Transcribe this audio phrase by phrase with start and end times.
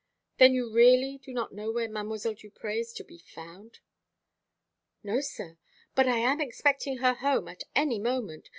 [0.39, 2.35] "Then you really don't know where Mdlle.
[2.35, 3.81] Duprez is to be found?"
[5.03, 5.59] "No, sir;
[5.93, 8.49] but I am expecting her home at any moment.